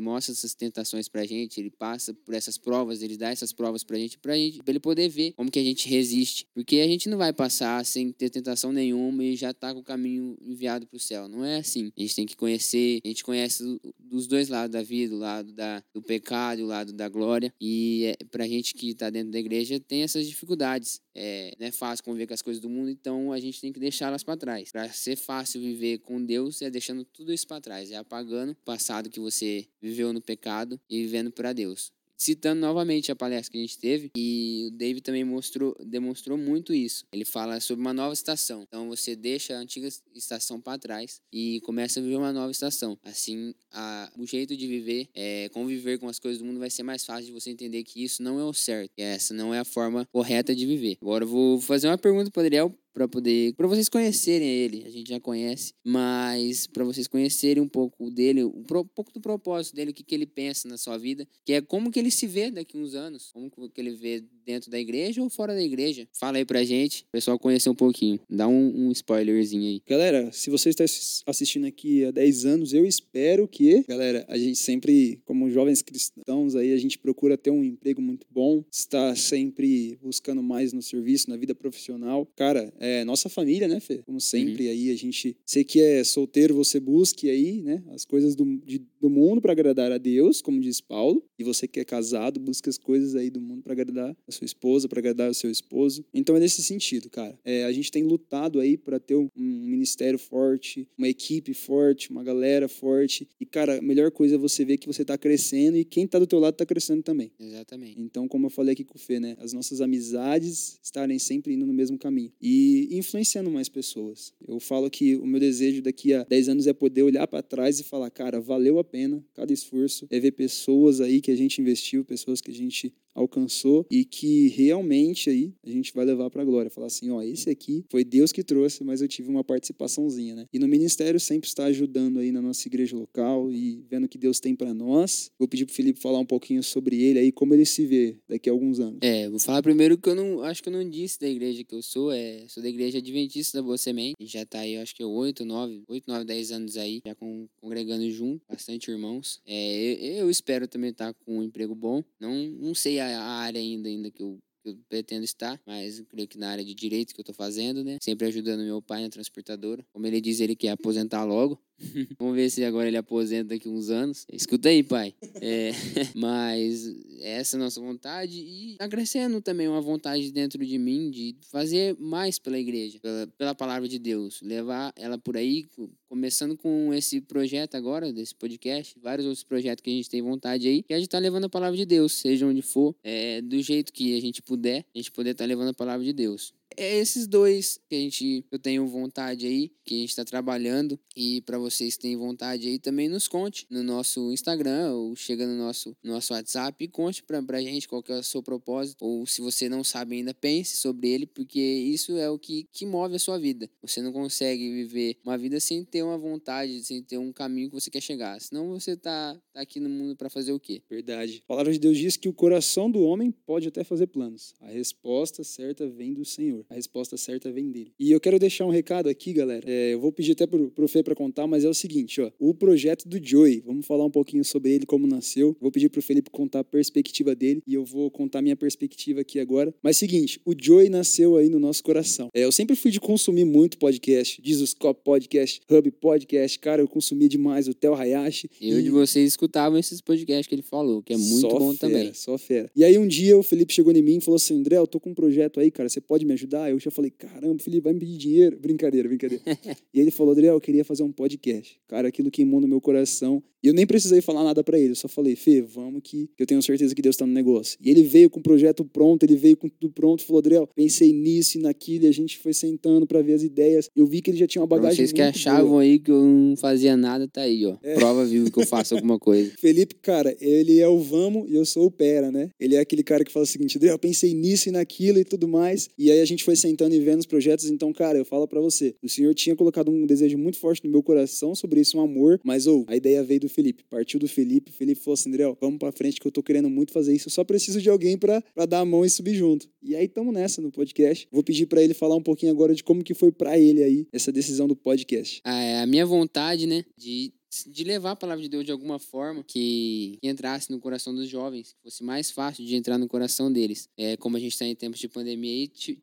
[0.00, 4.18] mostra essas tentações pra gente, ele passa por essas provas, ele dá essas provas gente,
[4.18, 6.46] pra gente, pra ele poder ver como que a gente resiste.
[6.54, 9.84] Porque a gente não vai passar sem ter tentação nenhuma e já tá com o
[9.84, 11.28] caminho enviado pro céu.
[11.28, 11.92] Não é assim.
[11.96, 15.18] A gente tem que conhecer, a gente conhece do- dos dois lados da vida, o
[15.18, 17.52] lado da, do pecado o lado da glória.
[17.60, 21.00] E é, pra gente que tá dentro da igreja tem essas dificuldades.
[21.14, 23.80] É, não é fácil conviver com as coisas do mundo, então a gente tem que
[23.80, 24.70] deixá-las para trás.
[24.72, 28.56] Para ser fácil viver com Deus, é deixando tudo isso para trás, é apagando o
[28.64, 31.92] passado que você viveu no pecado e vivendo para Deus.
[32.16, 36.72] Citando novamente a palestra que a gente teve, e o David também mostrou, demonstrou muito
[36.72, 37.04] isso.
[37.12, 38.62] Ele fala sobre uma nova estação.
[38.62, 42.96] Então você deixa a antiga estação para trás e começa a viver uma nova estação.
[43.02, 46.84] Assim, a- o jeito de viver, é, conviver com as coisas do mundo vai ser
[46.84, 48.90] mais fácil de você entender que isso não é o certo.
[48.96, 50.96] Que essa não é a forma correta de viver.
[51.02, 54.90] Agora eu vou fazer uma pergunta para Adriel para poder para vocês conhecerem ele a
[54.90, 59.90] gente já conhece mas para vocês conhecerem um pouco dele um, pouco do propósito dele
[59.90, 62.50] o que, que ele pensa na sua vida que é como que ele se vê
[62.50, 66.08] daqui uns anos como que ele vê dentro da igreja ou fora da igreja?
[66.12, 68.20] Fala aí pra gente o pessoal conhecer um pouquinho.
[68.28, 69.82] Dá um, um spoilerzinho aí.
[69.86, 74.36] Galera, se você está assis- assistindo aqui há 10 anos, eu espero que, galera, a
[74.38, 79.14] gente sempre, como jovens cristãos aí, a gente procura ter um emprego muito bom, está
[79.14, 82.26] sempre buscando mais no serviço, na vida profissional.
[82.36, 83.98] Cara, é nossa família, né, Fê?
[84.04, 88.34] Como sempre aí, a gente, você que é solteiro, você busque aí, né, as coisas
[88.34, 91.84] do, de- do mundo para agradar a Deus, como diz Paulo, e você que é
[91.84, 95.34] casado, busca as coisas aí do mundo para agradar a sua esposa, para agradar o
[95.34, 96.04] seu esposo.
[96.12, 97.38] Então é nesse sentido, cara.
[97.44, 102.10] É, a gente tem lutado aí para ter um, um ministério forte, uma equipe forte,
[102.10, 103.28] uma galera forte.
[103.40, 106.18] E, cara, a melhor coisa é você ver que você tá crescendo e quem tá
[106.18, 107.30] do teu lado tá crescendo também.
[107.38, 109.36] exatamente Então, como eu falei aqui com o Fê, né?
[109.38, 114.32] As nossas amizades estarem sempre indo no mesmo caminho e influenciando mais pessoas.
[114.46, 117.80] Eu falo que o meu desejo daqui a 10 anos é poder olhar para trás
[117.80, 120.06] e falar, cara, valeu a pena cada esforço.
[120.10, 124.48] É ver pessoas aí que a gente investiu, pessoas que a gente alcançou e que
[124.48, 126.70] realmente aí a gente vai levar para glória.
[126.70, 130.46] Falar assim, ó, esse aqui foi Deus que trouxe, mas eu tive uma participaçãozinha, né?
[130.52, 134.18] E no ministério sempre está ajudando aí na nossa igreja local e vendo o que
[134.18, 135.30] Deus tem para nós.
[135.38, 138.48] Vou pedir pro Felipe falar um pouquinho sobre ele aí, como ele se vê daqui
[138.48, 138.98] a alguns anos.
[139.02, 141.74] É, vou falar primeiro que eu não acho que eu não disse da igreja que
[141.74, 144.16] eu sou, é, sou da igreja adventista da Boa Semente.
[144.20, 147.46] A já tá aí, acho que 8, 9, 8, 9, 10 anos aí, já com,
[147.60, 149.40] congregando junto, bastante irmãos.
[149.46, 152.02] É, eu, eu espero também estar com um emprego bom.
[152.20, 156.28] Não, não sei a, área ainda, ainda que eu eu pretendo estar, mas eu creio
[156.28, 157.98] que na área de direito que eu tô fazendo, né?
[158.00, 159.84] Sempre ajudando meu pai na transportadora.
[159.92, 161.60] Como ele diz, ele quer aposentar logo.
[162.18, 164.24] Vamos ver se agora ele aposenta daqui uns anos.
[164.32, 165.14] Escuta aí, pai.
[165.40, 165.72] É,
[166.14, 171.10] mas essa é a nossa vontade e tá crescendo também uma vontade dentro de mim
[171.10, 175.66] de fazer mais pela igreja, pela, pela palavra de Deus, levar ela por aí,
[176.12, 180.68] começando com esse projeto agora, desse podcast, vários outros projetos que a gente tem vontade
[180.68, 183.58] aí, que a gente tá levando a palavra de Deus, seja onde for, é, do
[183.62, 186.52] jeito que a gente puder, a gente poder estar levando a palavra de Deus.
[186.76, 190.98] É esses dois que a gente eu tenho vontade aí, que a gente está trabalhando
[191.16, 195.46] e para vocês que têm vontade aí também nos conte no nosso Instagram ou chega
[195.46, 199.04] no nosso nosso WhatsApp e conte pra, pra gente qual que é o seu propósito
[199.04, 202.86] ou se você não sabe ainda pense sobre ele porque isso é o que, que
[202.86, 203.68] move a sua vida.
[203.82, 207.74] Você não consegue viver uma vida sem ter uma vontade, sem ter um caminho que
[207.74, 208.40] você quer chegar.
[208.40, 210.82] Senão você tá, tá aqui no mundo para fazer o quê?
[210.88, 211.42] Verdade.
[211.44, 214.54] A palavra de Deus diz que o coração do homem pode até fazer planos.
[214.60, 216.61] A resposta certa vem do Senhor.
[216.68, 217.92] A resposta certa vem dele.
[217.98, 219.64] E eu quero deixar um recado aqui, galera.
[219.66, 222.30] É, eu vou pedir até pro, pro Fê para contar, mas é o seguinte, ó.
[222.38, 225.56] O projeto do Joey, vamos falar um pouquinho sobre ele, como nasceu.
[225.60, 229.38] Vou pedir pro Felipe contar a perspectiva dele e eu vou contar minha perspectiva aqui
[229.38, 229.74] agora.
[229.82, 232.28] Mas seguinte, o Joey nasceu aí no nosso coração.
[232.34, 236.58] É, eu sempre fui de consumir muito podcast, Jesus Cop Podcast, Hub Podcast.
[236.58, 238.48] Cara, eu consumia demais o Theo Hayashi.
[238.60, 238.82] Eu e...
[238.82, 242.14] de vocês escutavam esses podcasts que ele falou, que é muito só bom fera, também.
[242.14, 242.70] Só fera.
[242.74, 245.00] E aí um dia o Felipe chegou em mim e falou assim: André, eu tô
[245.00, 246.51] com um projeto aí, cara, você pode me ajudar?
[246.70, 248.58] Eu já falei: caramba, Felipe, vai me pedir dinheiro?
[248.58, 249.42] Brincadeira, brincadeira.
[249.92, 251.80] e ele falou: André, eu queria fazer um podcast.
[251.88, 253.42] Cara, aquilo queimou no meu coração.
[253.62, 256.46] E eu nem precisei falar nada para ele, eu só falei: Fê, vamos que eu
[256.46, 257.78] tenho certeza que Deus tá no negócio.
[257.80, 261.12] E ele veio com o projeto pronto, ele veio com tudo pronto, falou: André, pensei
[261.12, 263.88] nisso e naquilo, e a gente foi sentando para ver as ideias.
[263.94, 264.96] Eu vi que ele já tinha uma Pra bagagem.
[264.98, 265.82] vocês que muito achavam boa.
[265.82, 267.76] aí que eu não fazia nada, tá aí, ó.
[267.94, 269.52] Prova viva que eu faço alguma coisa.
[269.58, 272.50] Felipe, cara, ele é o vamos e eu sou o pera, né?
[272.58, 275.24] Ele é aquele cara que fala o seguinte, André, eu pensei nisso e naquilo e
[275.24, 275.88] tudo mais.
[275.98, 277.66] E aí a gente foi sentando e vendo os projetos.
[277.70, 280.90] Então, cara, eu falo pra você, o senhor tinha colocado um desejo muito forte no
[280.90, 284.26] meu coração sobre isso, um amor, mas ou a ideia veio do Felipe, partiu do
[284.28, 284.70] Felipe.
[284.70, 287.28] O Felipe falou assim, André, vamos pra frente que eu tô querendo muito fazer isso.
[287.28, 289.68] Eu só preciso de alguém pra, pra dar a mão e subir junto.
[289.82, 291.26] E aí tamo nessa no podcast.
[291.30, 294.06] Vou pedir pra ele falar um pouquinho agora de como que foi pra ele aí
[294.12, 295.40] essa decisão do podcast.
[295.44, 297.32] a, a minha vontade, né, de,
[297.66, 301.72] de levar a palavra de Deus de alguma forma que, entrasse no coração dos jovens,
[301.74, 303.88] que fosse mais fácil de entrar no coração deles.
[303.96, 305.98] É, como a gente está em tempos de pandemia ti-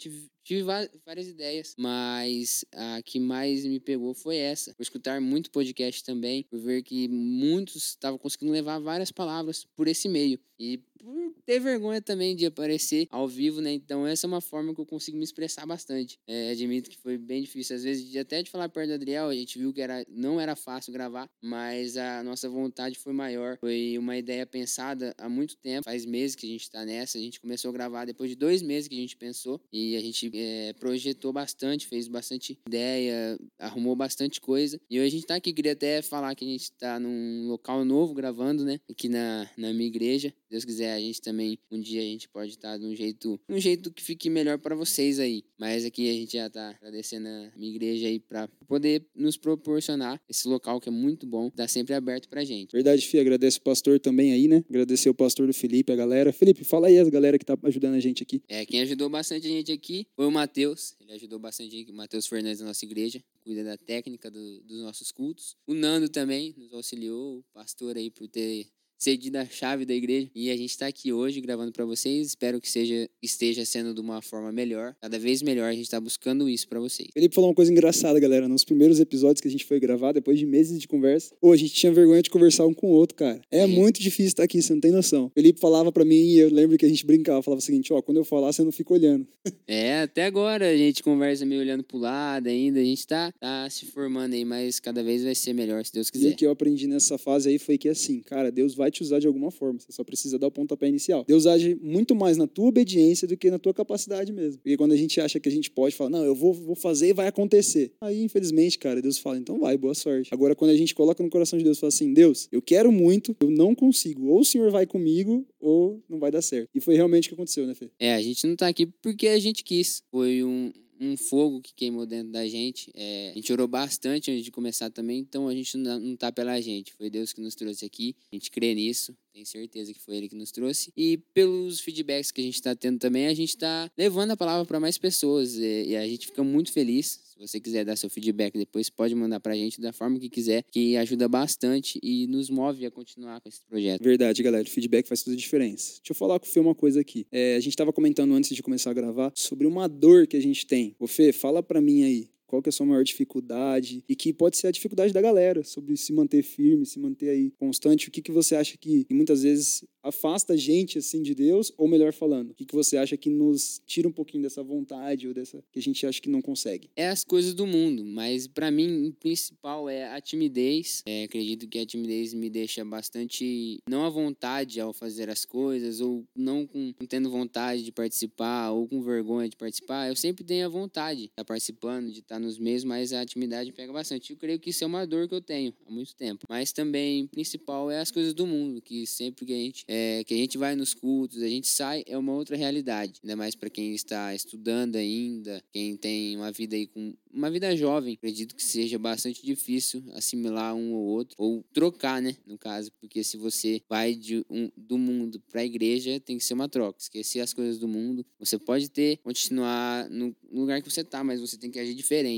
[0.49, 0.63] tive,
[1.05, 4.73] várias ideias, mas a que mais me pegou foi essa.
[4.73, 9.87] Por escutar muito podcast também, por ver que muitos estavam conseguindo levar várias palavras por
[9.87, 10.39] esse meio.
[10.59, 13.71] E por ter vergonha também de aparecer ao vivo, né?
[13.71, 16.19] Então essa é uma forma que eu consigo me expressar bastante.
[16.27, 19.33] É, admito que foi bem difícil, às vezes, até de falar perto do Adriel, a
[19.33, 23.57] gente viu que era, não era fácil gravar, mas a nossa vontade foi maior.
[23.59, 27.21] Foi uma ideia pensada há muito tempo, faz meses que a gente tá nessa, a
[27.21, 30.29] gente começou a gravar depois de dois meses que a gente pensou, e a gente
[30.39, 35.53] é, projetou bastante, fez bastante ideia, arrumou bastante coisa, e hoje a gente tá aqui,
[35.53, 39.73] queria até falar que a gente tá num local novo gravando, né, aqui na, na
[39.73, 42.95] minha igreja, Deus quiser, a gente também, um dia a gente pode estar de um
[42.95, 45.43] jeito, um jeito que fique melhor para vocês aí.
[45.57, 50.21] Mas aqui a gente já tá agradecendo a minha igreja aí para poder nos proporcionar
[50.29, 52.71] esse local que é muito bom, tá sempre aberto pra gente.
[52.71, 53.19] Verdade, Fih.
[53.19, 54.63] Agradece o pastor também aí, né?
[54.69, 56.31] Agradecer o pastor do Felipe, a galera.
[56.33, 58.41] Felipe, fala aí as galera que tá ajudando a gente aqui.
[58.47, 60.95] É, quem ajudou bastante a gente aqui foi o Matheus.
[60.99, 65.11] Ele ajudou bastante o Matheus Fernandes da nossa igreja, cuida da técnica do- dos nossos
[65.11, 65.55] cultos.
[65.67, 68.67] O Nando também nos auxiliou, o pastor aí por ter
[68.99, 70.29] cedido a chave da igreja.
[70.35, 72.27] E a gente está aqui hoje gravando para vocês.
[72.27, 75.69] Espero que seja, esteja sendo de uma forma melhor, cada vez melhor.
[75.69, 77.07] A gente está buscando isso para vocês.
[77.13, 78.47] Felipe falou uma coisa engraçada, galera.
[78.47, 81.57] Nos primeiros episódios que a gente foi gravar, depois de meses de conversa, pô, a
[81.57, 83.41] gente tinha vergonha de conversar um com o outro, cara.
[83.49, 83.67] É É.
[83.67, 85.31] muito difícil estar aqui, você não tem noção.
[85.33, 88.01] Felipe falava pra mim, e eu lembro que a gente brincava, falava o seguinte, ó,
[88.01, 89.25] quando eu falar, você não fica olhando.
[89.71, 92.79] É, até agora a gente conversa meio olhando pro lado ainda.
[92.79, 96.07] A gente tá, tá se formando aí, mas cada vez vai ser melhor, se Deus
[96.07, 96.31] E quiser.
[96.31, 99.19] o que eu aprendi nessa fase aí foi que assim, cara, Deus vai te usar
[99.19, 99.79] de alguma forma.
[99.79, 101.23] Você só precisa dar o pontapé inicial.
[101.27, 104.59] Deus age muito mais na tua obediência do que na tua capacidade mesmo.
[104.61, 107.09] Porque quando a gente acha que a gente pode falar, não, eu vou, vou fazer
[107.09, 107.91] e vai acontecer.
[108.01, 110.29] Aí, infelizmente, cara, Deus fala, então vai, boa sorte.
[110.33, 112.91] Agora, quando a gente coloca no coração de Deus e fala assim, Deus, eu quero
[112.91, 114.27] muito, eu não consigo.
[114.27, 116.69] Ou o Senhor vai comigo, ou não vai dar certo.
[116.73, 117.89] E foi realmente o que aconteceu, né, Fê?
[117.99, 120.01] É, a gente não tá aqui porque a gente quis.
[120.11, 122.91] Foi um, um fogo que queimou dentro da gente.
[122.93, 126.31] É, a gente orou bastante antes de começar também, então a gente não, não tá
[126.31, 126.93] pela gente.
[126.93, 128.15] Foi Deus que nos trouxe aqui.
[128.31, 129.15] A gente crê nisso.
[129.33, 130.91] Tenho certeza que foi Ele que nos trouxe.
[130.95, 134.65] E pelos feedbacks que a gente tá tendo também, a gente tá levando a palavra
[134.65, 135.55] para mais pessoas.
[135.57, 137.19] E, a gente fica muito feliz.
[137.29, 140.63] Se você quiser dar seu feedback depois, pode mandar pra gente da forma que quiser,
[140.71, 144.03] que ajuda bastante e nos move a continuar com esse projeto.
[144.03, 144.67] Verdade, galera.
[144.67, 145.99] O feedback faz toda a diferença.
[145.99, 147.25] Deixa eu falar com o Fê uma coisa aqui.
[147.31, 150.41] É, a gente estava comentando antes de começar a gravar sobre uma dor que a
[150.41, 150.95] gente tem.
[150.99, 152.29] Ô, Fê, fala pra mim aí.
[152.49, 154.03] Qual que é a sua maior dificuldade?
[154.09, 157.51] E que pode ser a dificuldade da galera sobre se manter firme, se manter aí
[157.51, 158.09] constante.
[158.09, 161.71] O que, que você acha que, que muitas vezes afasta a gente assim de Deus?
[161.77, 165.27] Ou melhor falando, o que, que você acha que nos tira um pouquinho dessa vontade
[165.27, 166.89] ou dessa que a gente acha que não consegue?
[166.95, 171.01] é as coisas do mundo, mas pra mim o principal é a timidez.
[171.05, 176.01] É, acredito que a timidez me deixa bastante não à vontade ao fazer as coisas,
[176.01, 180.07] ou não com não tendo vontade de participar, ou com vergonha de participar.
[180.07, 183.69] Eu sempre tenho a vontade de estar participando, de estar nos meios, mas a timidez
[183.71, 184.31] pega bastante.
[184.31, 186.45] Eu creio que isso é uma dor que eu tenho há muito tempo.
[186.49, 190.33] Mas também, principal, é as coisas do mundo, que sempre que a gente é, que
[190.33, 193.19] a gente vai nos cultos, a gente sai, é uma outra realidade.
[193.23, 197.75] Ainda mais para quem está estudando ainda, quem tem uma vida aí com uma vida
[197.75, 198.13] jovem.
[198.13, 202.35] Acredito que seja bastante difícil assimilar um ou outro, ou trocar, né?
[202.45, 206.43] No caso, porque se você vai de um, do mundo para a igreja, tem que
[206.43, 206.99] ser uma troca.
[206.99, 208.25] Esquecer as coisas do mundo.
[208.39, 212.28] Você pode ter, continuar no lugar que você tá, mas você tem que agir diferente.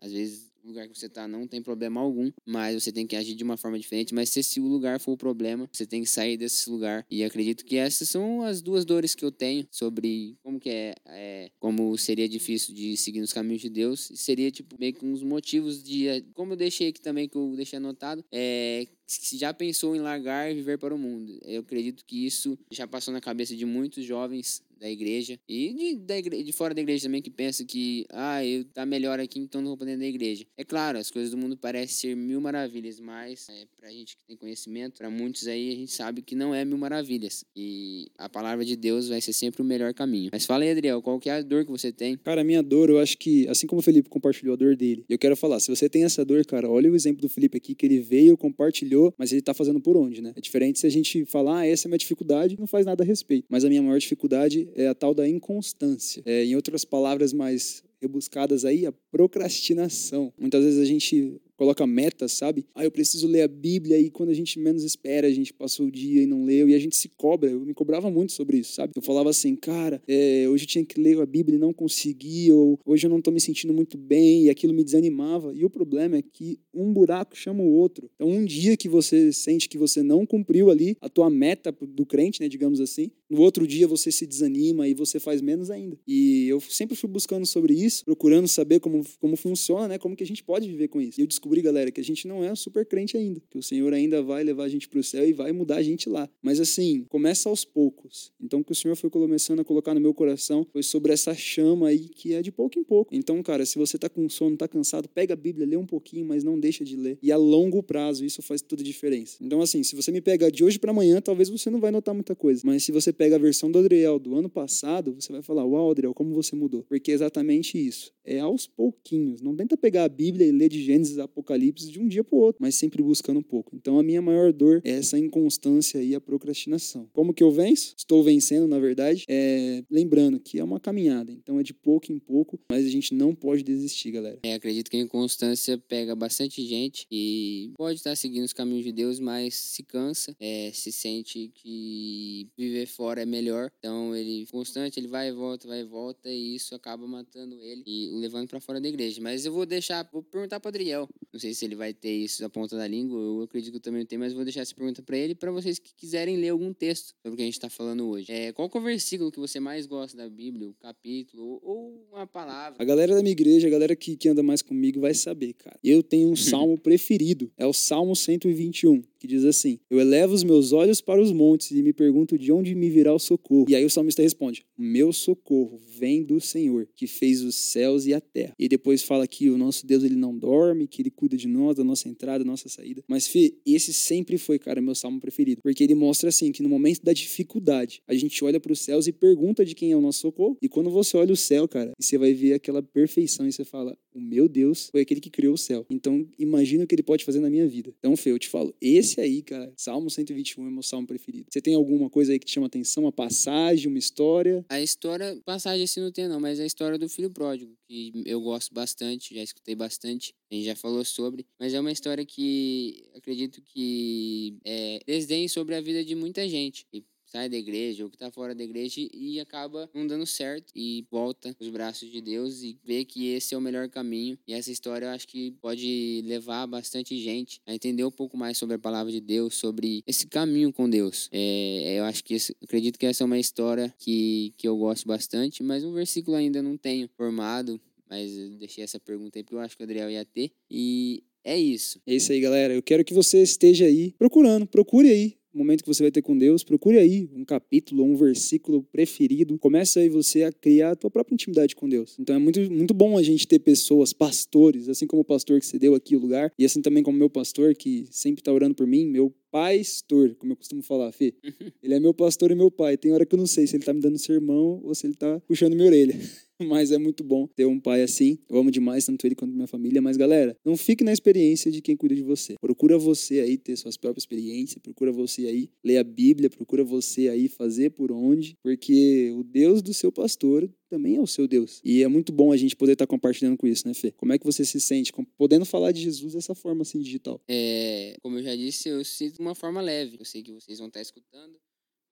[0.00, 3.14] Às vezes o lugar que você tá não tem problema algum, mas você tem que
[3.14, 4.12] agir de uma forma diferente.
[4.12, 7.06] Mas se esse lugar for o problema, você tem que sair desse lugar.
[7.08, 10.94] E acredito que essas são as duas dores que eu tenho sobre como que é,
[11.06, 14.10] é como seria difícil de seguir nos caminhos de Deus.
[14.10, 17.54] E seria tipo meio que uns motivos de, como eu deixei aqui também que eu
[17.54, 21.38] deixei anotado, é se já pensou em largar e viver para o mundo.
[21.44, 25.96] Eu acredito que isso já passou na cabeça de muitos jovens da igreja e de,
[25.96, 29.38] da igreja, de fora da igreja também que pensa que ah, eu tá melhor aqui,
[29.38, 30.44] então não vou poder da igreja.
[30.56, 34.24] É claro, as coisas do mundo parecem ser mil maravilhas, mas é, pra gente que
[34.26, 37.44] tem conhecimento, para muitos aí a gente sabe que não é mil maravilhas.
[37.54, 40.30] E a palavra de Deus vai ser sempre o melhor caminho.
[40.32, 42.16] Mas fala aí, Adriel, qual que é a dor que você tem?
[42.16, 45.04] Cara, a minha dor, eu acho que, assim como o Felipe compartilhou a dor dele,
[45.08, 47.74] eu quero falar, se você tem essa dor, cara, olha o exemplo do Felipe aqui,
[47.74, 50.32] que ele veio, compartilhou, mas ele tá fazendo por onde, né?
[50.36, 53.02] É diferente se a gente falar, ah, essa é a minha dificuldade, não faz nada
[53.02, 53.46] a respeito.
[53.48, 56.22] Mas a minha maior dificuldade é a tal da inconstância.
[56.26, 60.32] É, em outras palavras mais rebuscadas aí, a procrastinação.
[60.38, 62.66] Muitas vezes a gente coloca metas, sabe?
[62.74, 65.86] Ah, eu preciso ler a Bíblia e quando a gente menos espera, a gente passou
[65.86, 67.50] o dia e não leu e a gente se cobra.
[67.50, 68.92] Eu me cobrava muito sobre isso, sabe?
[68.94, 72.52] Eu falava assim, cara, é, hoje eu tinha que ler a Bíblia e não consegui,
[72.52, 75.52] ou hoje eu não estou me sentindo muito bem e aquilo me desanimava.
[75.54, 78.10] E o problema é que um buraco chama o outro.
[78.14, 82.04] Então, um dia que você sente que você não cumpriu ali a tua meta do
[82.04, 85.98] crente, né, digamos assim, no outro dia você se desanima e você faz menos ainda.
[86.06, 90.22] E eu sempre fui buscando sobre isso, procurando saber como, como funciona, né, como que
[90.22, 91.20] a gente pode viver com isso.
[91.20, 91.26] E eu
[91.62, 94.64] galera, que a gente não é super crente ainda, que o Senhor ainda vai levar
[94.64, 96.28] a gente para o céu e vai mudar a gente lá.
[96.42, 98.32] Mas assim, começa aos poucos.
[98.40, 101.34] Então, o que o Senhor foi começando a colocar no meu coração foi sobre essa
[101.34, 103.14] chama aí que é de pouco em pouco.
[103.14, 106.26] Então, cara, se você tá com sono, tá cansado, pega a Bíblia, lê um pouquinho,
[106.26, 107.18] mas não deixa de ler.
[107.22, 109.38] E a longo prazo, isso faz toda a diferença.
[109.40, 112.14] Então, assim, se você me pega de hoje para amanhã, talvez você não vai notar
[112.14, 112.62] muita coisa.
[112.64, 115.90] Mas se você pega a versão do Adriel do ano passado, você vai falar: Uau,
[115.90, 116.82] Adriel, como você mudou?
[116.88, 118.12] Porque é exatamente isso.
[118.24, 119.40] É aos pouquinhos.
[119.40, 122.36] Não tenta pegar a Bíblia e ler de Gênesis a Apocalipse de um dia para
[122.36, 123.76] o outro, mas sempre buscando um pouco.
[123.76, 127.08] Então, a minha maior dor é essa inconstância e a procrastinação.
[127.12, 127.94] Como que eu venço?
[127.96, 129.24] Estou vencendo, na verdade.
[129.28, 129.82] É...
[129.90, 131.32] Lembrando que é uma caminhada.
[131.32, 134.38] Então, é de pouco em pouco, mas a gente não pode desistir, galera.
[134.44, 138.92] É, acredito que a inconstância pega bastante gente e pode estar seguindo os caminhos de
[138.92, 143.70] Deus, mas se cansa, é, se sente que viver fora é melhor.
[143.78, 147.82] Então, ele constante, ele vai e volta, vai e volta, e isso acaba matando ele.
[147.86, 149.20] E o levando para fora da igreja.
[149.20, 151.08] Mas eu vou deixar, vou perguntar para Adriel.
[151.36, 153.80] Não sei se ele vai ter isso na ponta da língua, eu acredito que eu
[153.82, 156.72] também tenho, mas vou deixar essa pergunta para ele para vocês que quiserem ler algum
[156.72, 158.32] texto sobre o que a gente está falando hoje.
[158.32, 162.26] É, qual é o versículo que você mais gosta da Bíblia, o capítulo ou uma
[162.26, 162.82] palavra?
[162.82, 165.78] A galera da minha igreja, a galera que, que anda mais comigo vai saber, cara.
[165.84, 170.44] Eu tenho um salmo preferido, é o Salmo 121 que diz assim: Eu elevo os
[170.44, 173.66] meus olhos para os montes e me pergunto de onde me virá o socorro.
[173.68, 178.14] E aí o salmista responde: Meu socorro vem do Senhor, que fez os céus e
[178.14, 178.54] a terra.
[178.58, 181.76] E depois fala que o nosso Deus ele não dorme, que ele cuida de nós,
[181.76, 183.02] da nossa entrada, da nossa saída.
[183.08, 186.68] Mas, Fê, esse sempre foi, cara, meu salmo preferido, porque ele mostra assim que no
[186.68, 190.00] momento da dificuldade, a gente olha para os céus e pergunta de quem é o
[190.00, 190.56] nosso socorro.
[190.60, 193.96] E quando você olha o céu, cara, você vai ver aquela perfeição e você fala:
[194.14, 195.86] O meu Deus foi aquele que criou o céu.
[195.90, 197.94] Então, imagina o que ele pode fazer na minha vida.
[197.98, 201.46] Então, Fê, eu te falo, esse aí, cara, Salmo 121 é meu salmo preferido.
[201.50, 203.04] Você tem alguma coisa aí que te chama atenção?
[203.04, 204.64] Uma passagem, uma história?
[204.68, 208.40] A história, passagem assim não tem não, mas a história do filho pródigo, que eu
[208.40, 213.04] gosto bastante, já escutei bastante, a gente já falou sobre, mas é uma história que
[213.14, 216.86] acredito que é desdém sobre a vida de muita gente.
[216.92, 220.72] E sai da igreja ou que está fora da igreja e acaba não dando certo
[220.74, 224.38] e volta os braços de Deus e vê que esse é o melhor caminho.
[224.46, 228.56] E essa história eu acho que pode levar bastante gente a entender um pouco mais
[228.56, 231.28] sobre a palavra de Deus, sobre esse caminho com Deus.
[231.32, 235.62] É, eu acho que acredito que essa é uma história que, que eu gosto bastante,
[235.62, 237.80] mas um versículo ainda não tenho formado.
[238.08, 240.52] Mas eu deixei essa pergunta aí porque eu acho que o Adriel ia ter.
[240.70, 242.00] E é isso.
[242.06, 242.74] É isso aí, galera.
[242.74, 246.36] Eu quero que você esteja aí procurando, procure aí momento que você vai ter com
[246.36, 249.58] Deus, procure aí um capítulo um versículo preferido.
[249.58, 252.16] Começa aí você a criar a tua própria intimidade com Deus.
[252.18, 255.66] Então é muito, muito bom a gente ter pessoas, pastores, assim como o pastor que
[255.66, 258.74] você deu aqui o lugar, e assim também como meu pastor que sempre está orando
[258.74, 261.34] por mim, meu pastor, como eu costumo falar, Fê.
[261.82, 262.96] Ele é meu pastor e meu pai.
[262.96, 265.14] Tem hora que eu não sei se ele está me dando sermão ou se ele
[265.14, 266.14] está puxando minha orelha.
[266.62, 268.38] Mas é muito bom ter um pai assim.
[268.48, 270.00] Eu amo demais tanto ele quanto minha família.
[270.00, 272.54] Mas, galera, não fique na experiência de quem cuida de você.
[272.60, 274.80] Procura você aí ter suas próprias experiências.
[274.82, 276.48] Procura você aí ler a Bíblia.
[276.48, 278.56] Procura você aí fazer por onde.
[278.62, 281.80] Porque o Deus do seu pastor também é o seu Deus.
[281.84, 284.12] E é muito bom a gente poder estar compartilhando com isso, né, Fê?
[284.12, 287.40] Como é que você se sente podendo falar de Jesus dessa forma assim digital?
[287.48, 290.16] É, como eu já disse, eu sinto de uma forma leve.
[290.18, 291.58] Eu sei que vocês vão estar escutando,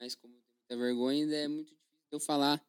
[0.00, 2.62] mas como tem muita vergonha, ainda é muito difícil eu falar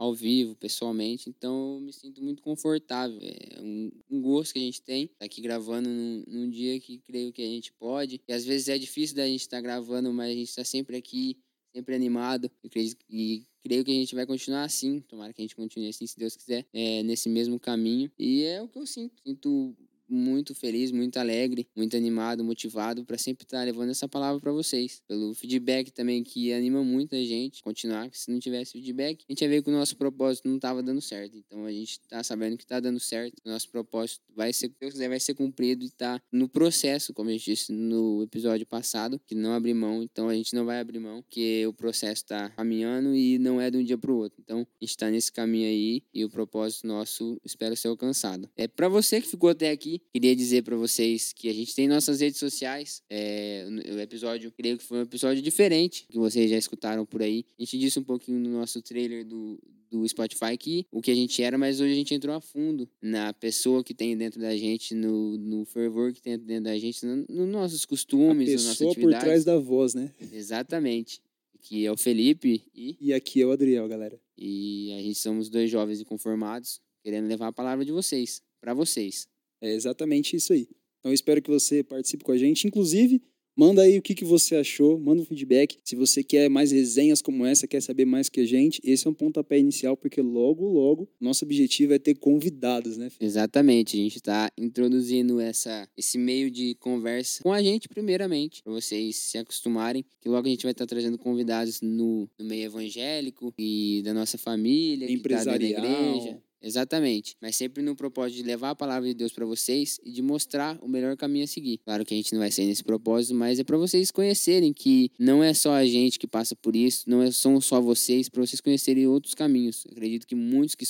[0.00, 3.18] ao vivo, pessoalmente, então eu me sinto muito confortável.
[3.20, 7.00] É um, um gosto que a gente tem, tá aqui gravando num, num, dia que
[7.00, 8.18] creio que a gente pode.
[8.26, 10.96] E às vezes é difícil da gente estar tá gravando, mas a gente está sempre
[10.96, 11.36] aqui,
[11.76, 12.50] sempre animado.
[12.64, 15.00] Eu creio, e creio que a gente vai continuar assim.
[15.00, 18.10] Tomara que a gente continue assim, se Deus quiser, é, nesse mesmo caminho.
[18.18, 19.20] E é o que eu sinto.
[19.22, 19.76] Sinto
[20.14, 24.52] muito feliz, muito alegre, muito animado, motivado para sempre estar tá levando essa palavra para
[24.52, 25.02] vocês.
[25.06, 29.32] Pelo feedback também que anima muito a gente continuar, que se não tivesse feedback, a
[29.32, 31.36] gente ia ver que o nosso propósito não estava dando certo.
[31.36, 34.74] Então a gente está sabendo que está dando certo, o nosso propósito vai ser, se
[34.80, 38.66] Deus quiser, vai ser cumprido e está no processo, como a gente disse no episódio
[38.66, 42.22] passado, que não abrir mão, então a gente não vai abrir mão, porque o processo
[42.22, 44.40] está caminhando e não é de um dia para o outro.
[44.42, 48.48] Então a gente está nesse caminho aí e o propósito nosso espero ser alcançado.
[48.56, 51.86] É para você que ficou até aqui, Queria dizer para vocês que a gente tem
[51.86, 53.02] nossas redes sociais.
[53.08, 57.44] É, o episódio, creio que foi um episódio diferente, que vocês já escutaram por aí.
[57.58, 59.60] A gente disse um pouquinho no nosso trailer do,
[59.90, 62.88] do Spotify que o que a gente era, mas hoje a gente entrou a fundo
[63.02, 67.04] na pessoa que tem dentro da gente, no, no fervor que tem dentro da gente,
[67.04, 69.18] nos no nossos costumes, a pessoa nas nossas atividades.
[69.18, 70.12] por trás da voz, né?
[70.32, 71.20] Exatamente.
[71.62, 72.96] Que é o Felipe e...
[73.00, 74.18] E aqui é o Adriel, galera.
[74.36, 79.28] E a gente somos dois jovens inconformados, querendo levar a palavra de vocês, para vocês.
[79.60, 80.68] É exatamente isso aí.
[81.00, 82.66] Então eu espero que você participe com a gente.
[82.66, 83.22] Inclusive,
[83.56, 85.78] manda aí o que, que você achou, manda um feedback.
[85.84, 89.10] Se você quer mais resenhas como essa, quer saber mais que a gente, esse é
[89.10, 93.10] um pontapé inicial, porque logo, logo, nosso objetivo é ter convidados, né?
[93.18, 93.96] Exatamente.
[93.96, 99.16] A gente está introduzindo essa, esse meio de conversa com a gente, primeiramente, para vocês
[99.16, 103.54] se acostumarem, que logo a gente vai estar tá trazendo convidados no, no meio evangélico
[103.58, 105.58] e da nossa família, empresarial.
[105.58, 107.36] Que tá da igreja Exatamente.
[107.40, 110.78] Mas sempre no propósito de levar a palavra de Deus para vocês e de mostrar
[110.82, 111.78] o melhor caminho a seguir.
[111.78, 115.10] Claro que a gente não vai ser nesse propósito, mas é para vocês conhecerem que
[115.18, 118.44] não é só a gente que passa por isso, não é, são só vocês, para
[118.44, 119.86] vocês conhecerem outros caminhos.
[119.90, 120.84] acredito que muitos que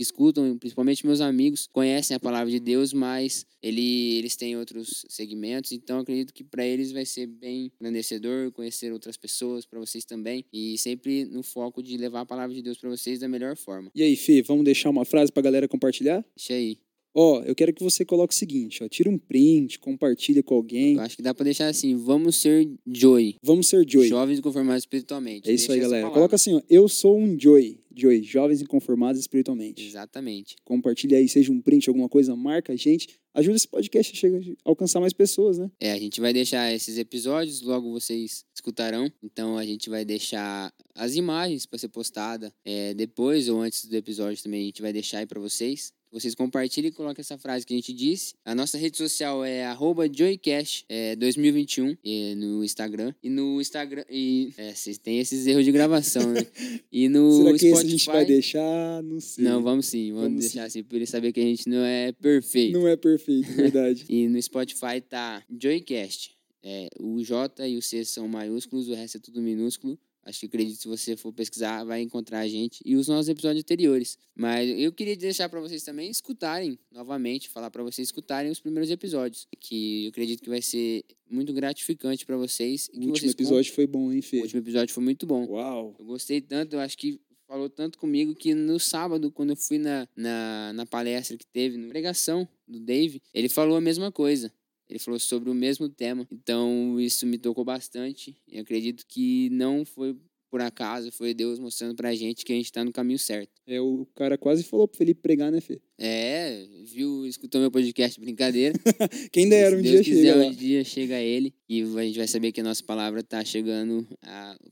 [0.00, 5.04] que escutam, principalmente meus amigos, conhecem a palavra de Deus, mas ele, eles têm outros
[5.10, 10.06] segmentos, então acredito que para eles vai ser bem engrandecedor conhecer outras pessoas, para vocês
[10.06, 13.56] também, e sempre no foco de levar a palavra de Deus para vocês da melhor
[13.56, 13.90] forma.
[13.94, 16.24] E aí, Fê, vamos deixar uma frase para a galera compartilhar?
[16.34, 16.78] Deixa aí.
[17.14, 20.94] Ó, eu quero que você coloque o seguinte, ó, tira um print, compartilha com alguém.
[20.94, 23.36] Eu acho que dá para deixar assim, vamos ser joy.
[23.42, 24.08] Vamos ser joy.
[24.08, 25.50] Jovens conformados espiritualmente.
[25.50, 26.10] É isso Deixa aí, galera.
[26.10, 27.78] Coloca assim, ó, eu sou um joy.
[27.92, 29.84] Joy, jovens inconformados espiritualmente.
[29.84, 30.56] Exatamente.
[30.64, 33.08] Compartilha aí, seja um print, alguma coisa, marca a gente.
[33.34, 35.70] Ajuda esse podcast a chegar, a alcançar mais pessoas, né?
[35.80, 39.10] É, a gente vai deixar esses episódios, logo vocês escutarão.
[39.22, 43.96] Então a gente vai deixar as imagens para ser postada é, depois ou antes do
[43.96, 44.62] episódio também.
[44.62, 47.76] A gente vai deixar aí para vocês vocês compartilhem e coloquem essa frase que a
[47.76, 48.34] gente disse.
[48.44, 49.64] A nossa rede social é
[50.12, 53.14] joycast é, 2021 é, no Instagram.
[53.22, 54.04] E no Instagram.
[54.10, 56.46] E, é, vocês têm esses erros de gravação, né?
[56.92, 57.72] E no Será que Spotify.
[57.72, 59.02] Esse a gente vai deixar?
[59.02, 59.44] Não sei.
[59.44, 60.10] Não, vamos sim.
[60.10, 60.80] Vamos, vamos deixar sim.
[60.80, 62.72] assim, para ele saber que a gente não é perfeito.
[62.78, 64.04] Não é perfeito, verdade.
[64.10, 66.36] e no Spotify tá Joycast.
[66.62, 69.98] É, o J e o C são maiúsculos, o resto é tudo minúsculo.
[70.24, 73.28] Acho que acredito que se você for pesquisar, vai encontrar a gente e os nossos
[73.28, 74.18] episódios anteriores.
[74.34, 78.90] Mas eu queria deixar para vocês também escutarem novamente, falar para vocês escutarem os primeiros
[78.90, 82.88] episódios, que eu acredito que vai ser muito gratificante para vocês.
[82.92, 84.38] O último vocês episódio foi bom, hein, Fê?
[84.38, 85.46] O último episódio foi muito bom.
[85.46, 85.96] Uau!
[85.98, 87.18] Eu gostei tanto, eu acho que
[87.50, 91.76] falou tanto comigo que no sábado, quando eu fui na, na, na palestra que teve,
[91.76, 94.52] na pregação do Dave, ele falou a mesma coisa.
[94.90, 96.26] Ele falou sobre o mesmo tema.
[96.30, 98.36] Então, isso me tocou bastante.
[98.46, 100.16] E acredito que não foi
[100.50, 103.52] por acaso, foi Deus mostrando pra gente que a gente tá no caminho certo.
[103.66, 105.80] É, o cara quase falou pro Felipe pregar, né, Fê?
[106.02, 108.74] É, viu, escutou meu podcast, brincadeira.
[109.30, 112.16] Quem dera, um Se Deus dia quiser, chega um dia chega ele e a gente
[112.16, 114.08] vai saber que a nossa palavra tá chegando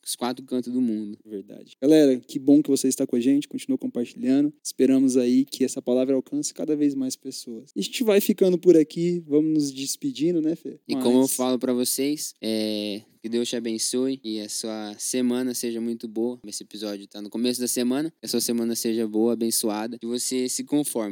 [0.03, 1.19] aos quatro cantos do mundo.
[1.25, 1.77] Verdade.
[1.83, 4.53] Galera, que bom que você está com a gente, continua compartilhando.
[4.65, 7.71] Esperamos aí que essa palavra alcance cada vez mais pessoas.
[7.77, 10.81] E a gente vai ficando por aqui, vamos nos despedindo, né, Fê?
[10.89, 11.05] E Mas...
[11.05, 15.81] como eu falo para vocês, é, que Deus te abençoe e a sua semana seja
[15.81, 16.39] muito boa.
[16.47, 18.11] Esse episódio está no começo da semana.
[18.21, 19.99] Que a sua semana seja boa, abençoada.
[19.99, 20.65] Que você se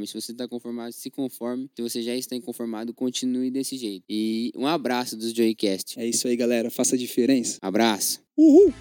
[0.07, 0.09] conforme.
[0.09, 1.71] Se você está conformado, se conforme.
[1.75, 4.05] Se você já está inconformado, continue desse jeito.
[4.09, 5.99] E um abraço dos Joycast.
[5.99, 6.71] É isso aí, galera.
[6.71, 7.59] Faça a diferença.
[7.61, 8.21] Abraço.
[8.37, 8.73] Uhul!